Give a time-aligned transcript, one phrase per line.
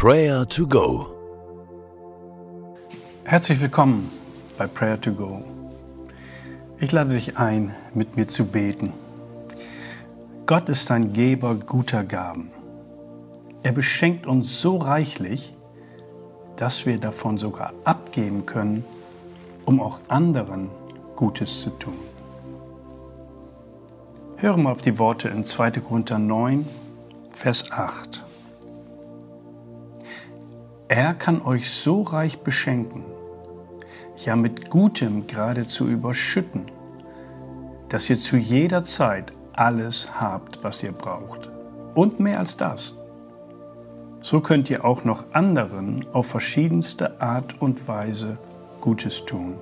[0.00, 1.08] Prayer to Go.
[3.24, 4.08] Herzlich willkommen
[4.56, 5.42] bei Prayer to Go.
[6.78, 8.92] Ich lade dich ein, mit mir zu beten.
[10.46, 12.52] Gott ist ein Geber guter Gaben.
[13.64, 15.56] Er beschenkt uns so reichlich,
[16.54, 18.84] dass wir davon sogar abgeben können,
[19.64, 20.70] um auch anderen
[21.16, 21.98] Gutes zu tun.
[24.36, 25.72] Höre mal auf die Worte in 2.
[25.72, 26.68] Korinther 9,
[27.32, 28.27] Vers 8.
[30.88, 33.04] Er kann euch so reich beschenken,
[34.16, 36.62] ja mit Gutem geradezu überschütten,
[37.90, 41.50] dass ihr zu jeder Zeit alles habt, was ihr braucht.
[41.94, 42.96] Und mehr als das.
[44.22, 48.38] So könnt ihr auch noch anderen auf verschiedenste Art und Weise
[48.80, 49.56] Gutes tun.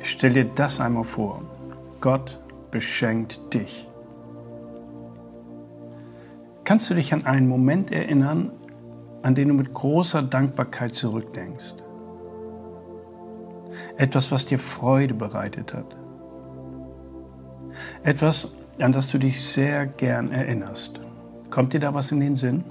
[0.00, 1.42] Stell dir das einmal vor.
[2.02, 2.38] Gott
[2.70, 3.88] beschenkt dich.
[6.64, 8.50] Kannst du dich an einen Moment erinnern,
[9.22, 11.74] an den du mit großer Dankbarkeit zurückdenkst?
[13.98, 15.94] Etwas, was dir Freude bereitet hat.
[18.02, 21.00] Etwas, an das du dich sehr gern erinnerst.
[21.50, 22.64] Kommt dir da was in den Sinn?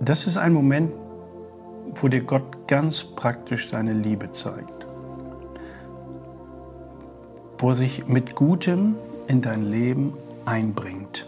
[0.00, 0.94] Das ist ein Moment,
[1.96, 4.79] wo dir Gott ganz praktisch seine Liebe zeigt
[7.60, 8.96] wo er sich mit Gutem
[9.28, 11.26] in dein Leben einbringt.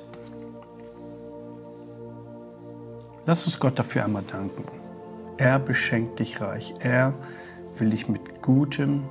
[3.27, 4.65] Lass uns Gott dafür einmal danken.
[5.37, 6.75] Er beschenkt dich reich.
[6.81, 7.15] Er
[7.79, 9.05] will dich mit Gutem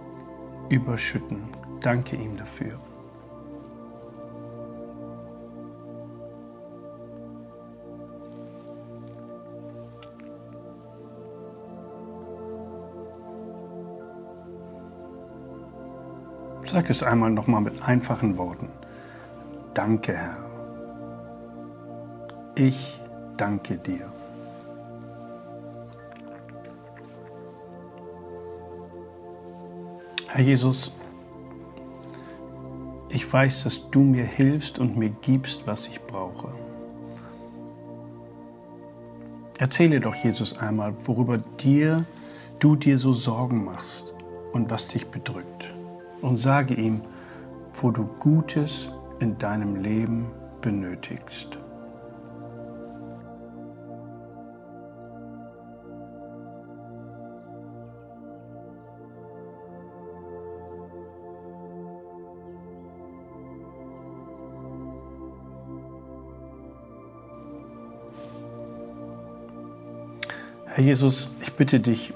[0.69, 1.44] überschütten.
[1.80, 2.78] Danke ihm dafür.
[16.72, 18.69] Sag es einmal nochmal mit einfachen Worten.
[19.73, 20.38] Danke, Herr.
[22.55, 22.97] Ich
[23.36, 24.09] danke dir.
[30.29, 30.94] Herr Jesus,
[33.09, 36.47] ich weiß, dass du mir hilfst und mir gibst, was ich brauche.
[39.57, 42.06] Erzähle doch Jesus einmal, worüber dir,
[42.59, 44.13] du dir so Sorgen machst
[44.53, 45.73] und was dich bedrückt
[46.22, 47.02] und sage ihm,
[47.74, 50.28] wo du Gutes in deinem Leben
[50.62, 51.58] benötigst.
[70.74, 72.14] Herr Jesus, ich bitte dich,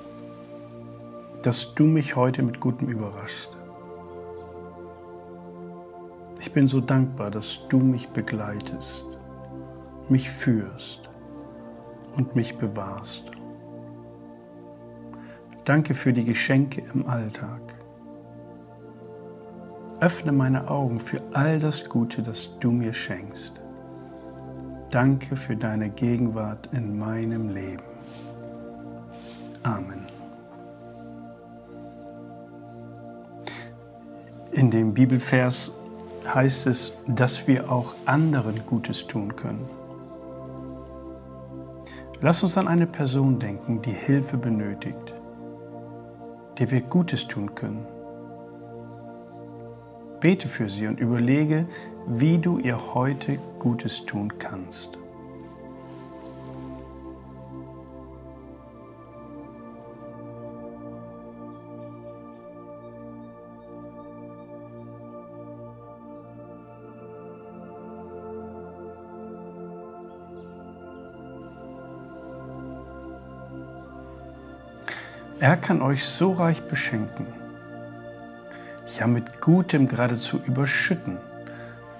[1.41, 3.55] dass du mich heute mit Gutem überraschst.
[6.45, 9.03] Ich bin so dankbar, dass du mich begleitest,
[10.09, 11.09] mich führst
[12.15, 13.31] und mich bewahrst.
[15.63, 17.61] Danke für die Geschenke im Alltag.
[19.99, 23.59] Öffne meine Augen für all das Gute, das du mir schenkst.
[24.91, 27.83] Danke für deine Gegenwart in meinem Leben.
[29.63, 30.05] Amen.
[34.51, 35.81] In dem Bibelvers
[36.33, 39.67] heißt es, dass wir auch anderen Gutes tun können.
[42.21, 45.13] Lass uns an eine Person denken, die Hilfe benötigt,
[46.57, 47.85] der wir Gutes tun können.
[50.21, 51.67] Bete für sie und überlege,
[52.07, 54.97] wie du ihr heute Gutes tun kannst.
[75.39, 77.27] Er kann euch so reich beschenken,
[78.97, 81.17] ja mit Gutem geradezu überschütten,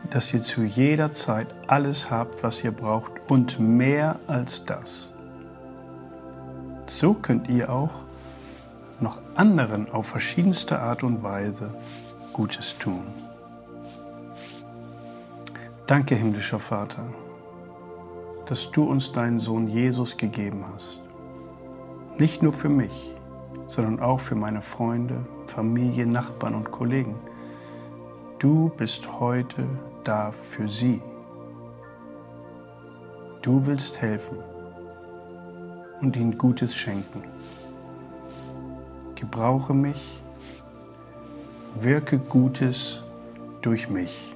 [0.09, 5.11] dass ihr zu jeder Zeit alles habt, was ihr braucht und mehr als das.
[6.85, 7.91] So könnt ihr auch
[9.01, 11.73] noch anderen auf verschiedenste Art und Weise
[12.31, 13.03] Gutes tun.
[15.87, 17.03] Danke, himmlischer Vater,
[18.45, 21.01] dass du uns deinen Sohn Jesus gegeben hast.
[22.17, 23.13] Nicht nur für mich,
[23.67, 27.15] sondern auch für meine Freunde, Familie, Nachbarn und Kollegen.
[28.39, 29.65] Du bist heute
[30.03, 31.01] da für sie.
[33.41, 34.37] Du willst helfen
[36.01, 37.23] und ihnen Gutes schenken.
[39.15, 40.19] Gebrauche mich,
[41.79, 43.03] wirke Gutes
[43.61, 44.34] durch mich.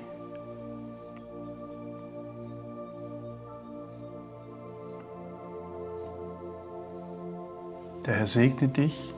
[8.05, 9.13] Der Herr segne dich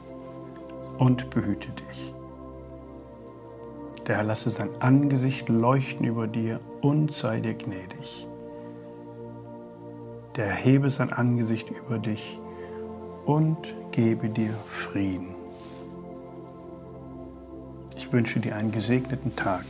[0.98, 2.14] und behüte dich.
[4.08, 8.28] Der Herr lasse sein Angesicht leuchten über dir und sei dir gnädig.
[10.36, 12.40] Der Herr hebe sein Angesicht über dich
[13.26, 15.36] und gebe dir Frieden.
[17.96, 19.64] Ich wünsche dir einen gesegneten Tag.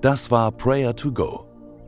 [0.00, 1.46] Das war Prayer to Go,